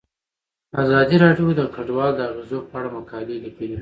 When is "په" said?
2.69-2.73